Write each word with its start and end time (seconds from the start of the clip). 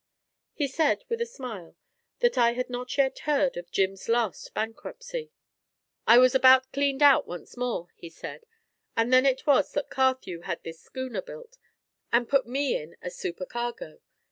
He 0.53 0.67
said, 0.67 1.03
with 1.09 1.21
a 1.21 1.27
smile, 1.27 1.75
that 2.21 2.35
I 2.35 2.53
had 2.53 2.71
not 2.71 2.97
yet 2.97 3.19
heard 3.19 3.55
of 3.55 3.69
Jim's 3.69 4.09
last 4.09 4.51
bankruptcy. 4.55 5.31
"I 6.07 6.17
was 6.17 6.33
about 6.33 6.71
cleaned 6.71 7.03
out 7.03 7.27
once 7.27 7.55
more," 7.55 7.89
he 7.93 8.09
said; 8.09 8.47
"and 8.97 9.13
then 9.13 9.27
it 9.27 9.45
was 9.45 9.73
that 9.73 9.91
Carthew 9.91 10.39
had 10.41 10.63
this 10.63 10.81
schooner 10.81 11.21
built, 11.21 11.59
and 12.11 12.27
put 12.27 12.47
me 12.47 12.75
in 12.75 12.97
as 13.03 13.15
supercargo. 13.15 13.99